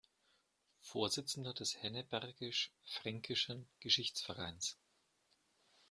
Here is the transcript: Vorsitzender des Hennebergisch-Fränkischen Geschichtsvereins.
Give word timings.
Vorsitzender 0.79 1.53
des 1.53 1.83
Hennebergisch-Fränkischen 1.83 3.67
Geschichtsvereins. 3.81 4.79